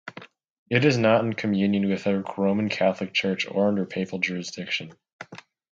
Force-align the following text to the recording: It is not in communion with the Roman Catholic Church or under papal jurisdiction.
It 0.71 0.83
is 0.83 0.97
not 0.97 1.23
in 1.23 1.33
communion 1.33 1.87
with 1.87 2.05
the 2.05 2.23
Roman 2.35 2.69
Catholic 2.69 3.13
Church 3.13 3.45
or 3.47 3.67
under 3.67 3.85
papal 3.85 4.17
jurisdiction. 4.17 4.93